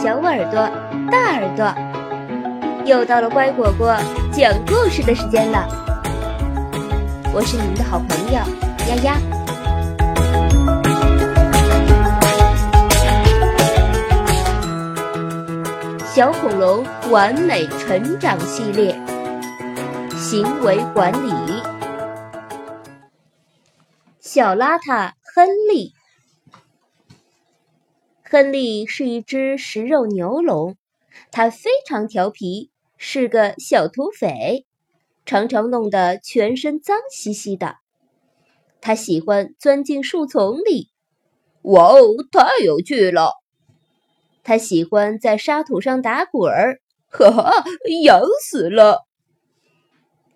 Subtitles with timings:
[0.00, 0.68] 小耳朵、
[1.10, 1.72] 大耳朵，
[2.84, 3.96] 又到了乖果果
[4.32, 5.68] 讲故事的时间了。
[7.32, 8.40] 我是你们的好朋友
[8.88, 9.16] 丫丫。
[16.04, 18.98] 小恐龙完美成长系列，
[20.16, 21.32] 行为管理。
[24.20, 25.94] 小邋遢亨利。
[28.32, 30.78] 亨利是一只食肉牛龙，
[31.30, 34.64] 它非常调皮，是个小土匪，
[35.26, 37.76] 常常弄得全身脏兮兮的。
[38.80, 40.88] 他喜欢钻进树丛里，
[41.60, 42.00] 哇哦，
[42.32, 43.32] 太有趣了！
[44.42, 46.80] 他喜欢在沙土上打滚儿，
[47.10, 47.64] 哈哈，
[48.02, 49.06] 痒死了。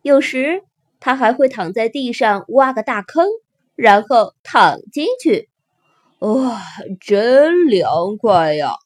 [0.02, 0.64] 有时
[1.00, 3.26] 他还会躺在地上挖个大坑，
[3.74, 5.48] 然后躺进去。
[6.20, 6.62] 哇，
[6.98, 8.76] 真凉快呀！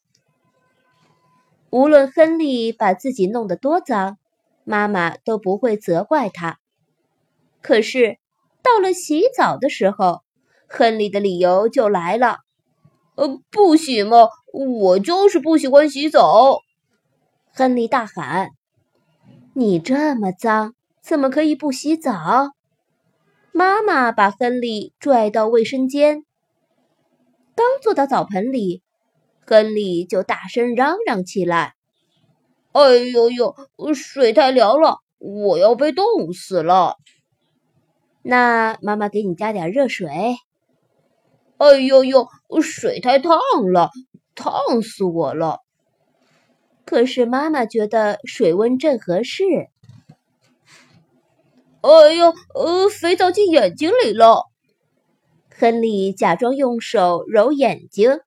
[1.71, 4.19] 无论亨利把自己弄得多脏，
[4.65, 6.59] 妈妈都不会责怪他。
[7.63, 8.19] 可是
[8.63, 10.23] 到了洗澡的时候，
[10.69, 12.39] 亨利的理由就来了
[13.15, 14.29] ：“呃，不洗吗？
[14.53, 16.59] 我就是不喜欢洗澡。”
[17.55, 18.51] 亨利大喊
[19.55, 22.51] ：“你这么脏，怎么可以不洗澡？”
[23.53, 26.25] 妈妈把亨利拽到卫生间。
[27.55, 28.83] 刚坐到澡盆里，
[29.47, 31.75] 亨利就大声嚷嚷起来
[32.73, 33.55] ：“哎呦呦，
[33.95, 36.97] 水太凉了，我要被冻死了！”
[38.23, 40.09] 那妈妈给你加点热水。
[41.59, 42.29] 哎呦呦，
[42.63, 43.37] 水太烫
[43.73, 43.91] 了，
[44.35, 45.61] 烫死我了！
[46.85, 49.45] 可是妈妈觉得水温正合适。
[51.83, 54.50] 哎呦，呃，肥皂进眼睛里了。
[55.61, 58.21] 亨利假装用手揉眼睛，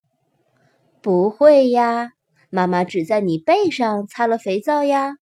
[1.02, 2.12] 不会呀，
[2.52, 5.16] 妈妈只在你背上擦了肥皂呀。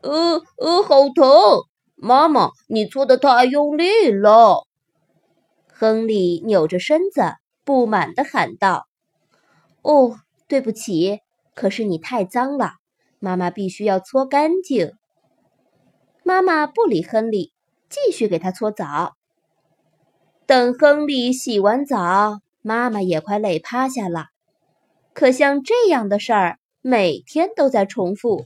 [0.00, 1.26] 呃呃，好疼！
[1.96, 4.66] 妈妈，你搓的太用力了。
[5.70, 7.20] 亨利扭着身子，
[7.62, 8.86] 不满地喊道
[9.84, 10.18] ：“哦，
[10.48, 11.20] 对不起，
[11.54, 12.76] 可是你太脏了，
[13.18, 14.92] 妈妈必须要搓干净。”
[16.24, 17.52] 妈妈不理亨利，
[17.90, 19.12] 继续给他搓澡。
[20.52, 24.26] 等亨利洗完澡，妈妈也快累趴下了。
[25.14, 28.44] 可像这样的事儿，每天都在重复。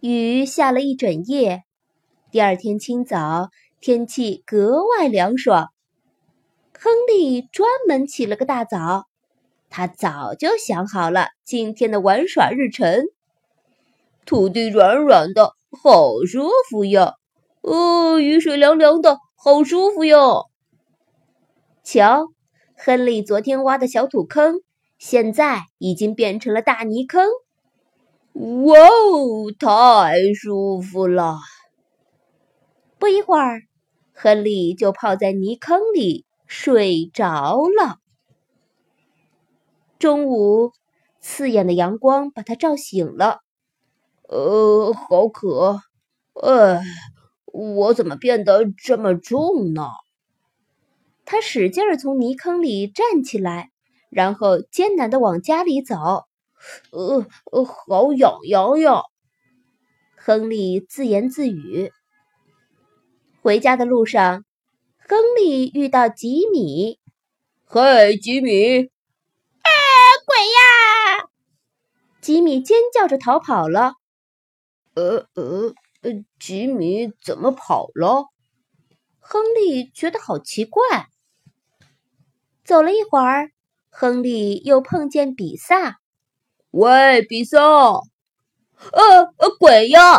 [0.00, 1.62] 雨下了一整夜，
[2.30, 3.48] 第二天清早，
[3.80, 5.70] 天气格外凉爽。
[6.78, 9.06] 亨利专门起了个大早，
[9.70, 13.06] 他早就想好了今天的玩耍日程。
[14.26, 17.14] 土地软软的，好舒服呀。
[17.62, 20.50] 哦，雨水凉凉的，好舒服哟！
[21.84, 22.26] 瞧，
[22.76, 24.60] 亨利昨天挖的小土坑，
[24.98, 27.24] 现在已经变成了大泥坑。
[28.32, 31.38] 哇哦，太舒服了！
[32.98, 33.62] 不一会儿，
[34.12, 37.98] 亨利就泡在泥坑里睡着了。
[40.00, 40.72] 中午，
[41.20, 43.38] 刺眼的阳光把他照醒了。
[44.28, 45.80] 呃，好渴，
[46.42, 46.82] 哎。
[47.52, 49.88] 我怎么变得这么重呢？
[51.24, 53.70] 他使劲儿从泥坑里站起来，
[54.10, 55.96] 然后艰难地往家里走。
[56.90, 59.02] 呃呃，好痒痒呀！
[60.16, 61.92] 亨利自言自语。
[63.40, 64.44] 回家的路上，
[65.08, 66.98] 亨利遇到吉米。
[67.64, 68.90] 嘿，吉米！
[69.62, 69.70] 啊，
[70.26, 71.28] 鬼呀！
[72.20, 73.94] 吉米尖叫着逃跑了。
[74.94, 75.74] 呃呃。
[76.02, 78.26] 呃，吉米怎么跑了？
[79.20, 80.82] 亨利觉得好奇怪。
[82.64, 83.52] 走了一会儿，
[83.88, 85.98] 亨利又碰见比萨。
[86.70, 87.58] 喂，比萨！
[87.60, 88.02] 呃
[89.36, 90.18] 呃，鬼呀！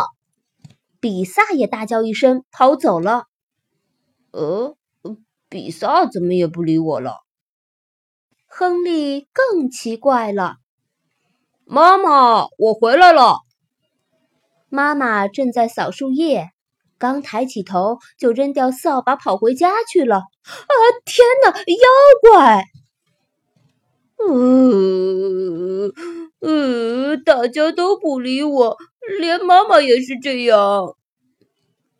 [1.00, 3.24] 比萨也大叫一声，跑走了。
[4.30, 4.76] 呃，
[5.50, 7.18] 比萨怎么也不理我了？
[8.46, 10.56] 亨利更奇怪了。
[11.64, 13.40] 妈妈，我回来了。
[14.74, 16.50] 妈妈正在扫树叶，
[16.98, 20.16] 刚抬起头就扔掉扫把跑回家去了。
[20.16, 20.74] 啊，
[21.04, 21.86] 天哪，妖
[22.20, 22.64] 怪！
[24.16, 25.92] 呃
[26.40, 28.76] 呃，大家都不理我，
[29.20, 30.96] 连妈妈也是这样。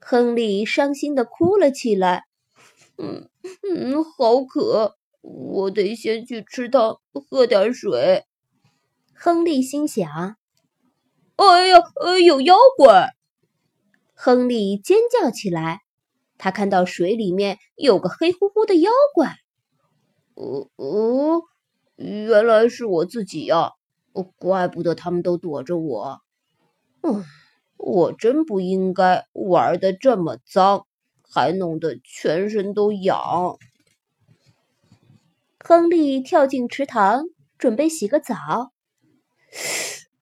[0.00, 2.24] 亨利伤心的哭了起来。
[2.98, 3.28] 嗯
[3.62, 6.98] 嗯，好渴，我得先去吃汤，
[7.30, 8.24] 喝点水。
[9.14, 10.36] 亨利心想。
[11.36, 13.14] 哎呀，呃，有妖怪！
[14.14, 15.80] 亨利尖叫起来。
[16.36, 19.36] 他看到水里面有个黑乎乎的妖怪。
[20.34, 21.42] 哦哦，
[21.96, 23.72] 原来是我自己呀！
[24.36, 26.20] 怪不得他们都躲着我。
[27.02, 27.24] 嗯，
[27.76, 30.86] 我真不应该玩的这么脏，
[31.22, 33.58] 还弄得全身都痒。
[35.58, 37.24] 亨利跳进池塘，
[37.58, 38.34] 准备洗个澡。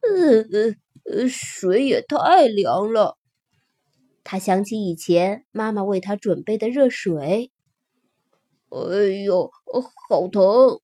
[0.02, 0.74] 呃呃，
[1.12, 3.18] 呃水也太凉了。
[4.24, 7.50] 他想起以前妈妈为他准备的热水。
[8.70, 8.78] 哎
[9.24, 9.50] 呦，
[10.08, 10.80] 好疼！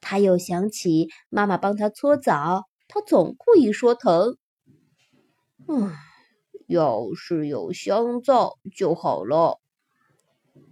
[0.00, 4.36] 他又想起妈妈帮他搓澡，他总故意说疼。
[5.68, 5.92] 嗯，
[6.66, 9.60] 要是有香皂就好了。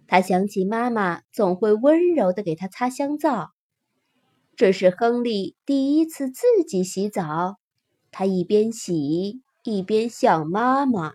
[0.06, 3.50] 他想起妈妈总会温柔的给他擦香皂。
[4.56, 7.56] 这是亨利第一次自己洗澡，
[8.16, 11.14] 他一边洗一边想妈妈。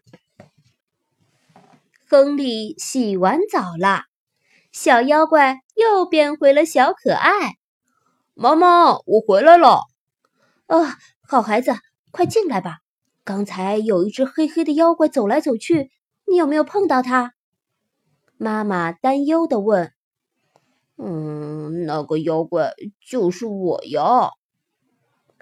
[2.09, 4.01] 亨利洗完澡了。
[4.73, 7.55] 小妖怪又变回了小可爱。
[8.33, 9.83] 妈妈，我回来了。
[10.67, 11.71] 啊，好孩子，
[12.11, 12.79] 快进来吧。
[13.23, 15.89] 刚才有一只黑黑的妖怪走来走去，
[16.27, 17.31] 你有没有碰到它？
[18.35, 19.93] 妈妈担忧地问。
[20.97, 22.73] 嗯，那个妖怪
[23.09, 24.31] 就是我呀。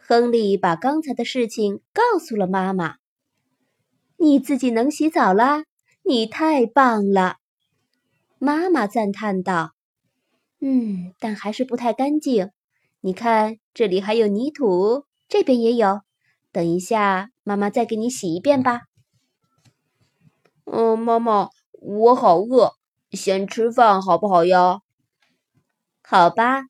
[0.10, 2.96] 亨利把刚才的事情告诉了妈妈。
[4.16, 5.66] 你自己能洗澡啦？
[6.04, 7.36] 你太棒了。
[8.40, 9.74] 妈妈赞叹道
[10.62, 12.52] ：“嗯，但还是不太干净。
[13.02, 16.00] 你看，这里还有泥土，这边也有。
[16.54, 18.84] 等一下，妈妈再给你洗一遍吧。
[20.64, 22.76] ”“嗯，妈妈，我好饿，
[23.12, 24.80] 先吃饭好不好呀
[26.02, 26.64] ？”“好吧，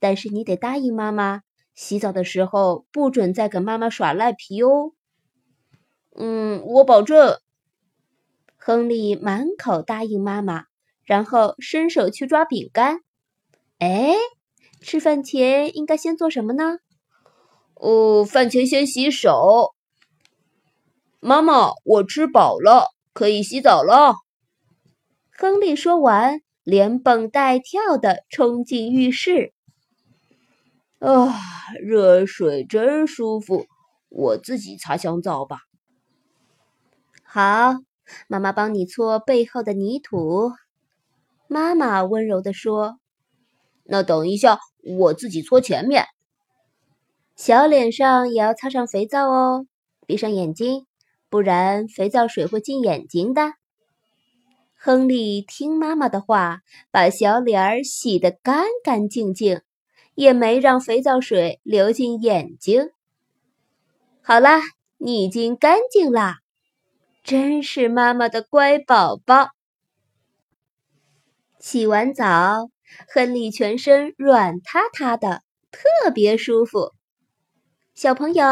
[0.00, 1.42] 但是你得答应妈妈，
[1.80, 4.92] 洗澡的时候不准再跟妈妈耍赖皮哦。
[6.14, 7.38] ”“嗯，我保证。”
[8.58, 10.64] 亨利满口答应妈妈。
[11.04, 13.00] 然后伸手去抓饼干。
[13.78, 14.14] 哎，
[14.80, 16.78] 吃饭前应该先做什么呢？
[17.74, 19.74] 哦，饭前先洗手。
[21.18, 24.16] 妈妈，我吃饱了，可以洗澡了。
[25.32, 29.52] 亨利说完，连蹦带跳的冲进浴室。
[31.00, 31.34] 啊，
[31.80, 33.66] 热水真舒服，
[34.10, 35.60] 我自己擦香皂吧。
[37.24, 37.74] 好，
[38.28, 40.52] 妈妈帮你搓背后的泥土。
[41.48, 42.98] 妈妈温柔地说
[43.84, 44.58] ：“那等一下，
[44.98, 46.04] 我自己搓前面。
[47.34, 49.66] 小脸上也要擦上肥皂哦，
[50.06, 50.86] 闭上眼睛，
[51.30, 53.54] 不然肥皂水会进眼睛的。”
[54.76, 56.60] 亨利听妈妈的话，
[56.90, 59.62] 把小脸儿洗得干干净净，
[60.20, 62.90] 也没让肥皂水流进眼睛。
[64.20, 64.60] 好啦，
[64.98, 66.40] 你已经干净啦，
[67.24, 69.48] 真是妈妈的乖宝宝。
[71.58, 72.68] 洗完澡，
[73.08, 75.40] 亨利全身软塌塌的，
[75.70, 76.92] 特别舒服。
[77.94, 78.44] 小朋友，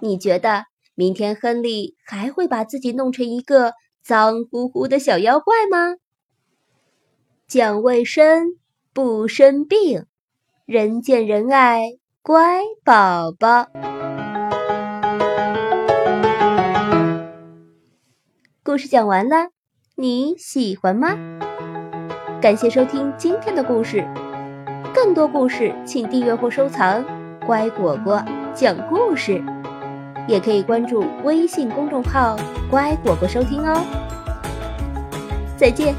[0.00, 0.64] 你觉得
[0.94, 5.96] 明天亨利还会把自己弄成一个脏乎乎的小妖怪吗？
[7.46, 8.58] 讲卫生，
[8.94, 10.06] 不生病，
[10.66, 11.92] 人见人爱，
[12.22, 13.68] 乖宝宝。
[18.64, 19.50] 故事讲完了，
[19.94, 21.16] 你喜欢吗？
[22.42, 24.04] 感谢收听今天的故事，
[24.92, 27.04] 更多故事请订阅或收藏
[27.46, 28.20] “乖果果
[28.52, 29.40] 讲故事”，
[30.26, 32.36] 也可以关注微信公众号
[32.68, 33.86] “乖果果”收听哦。
[35.56, 35.94] 再见。